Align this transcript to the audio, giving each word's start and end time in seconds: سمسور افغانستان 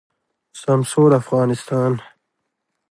سمسور 0.61 1.11
افغانستان 1.21 1.91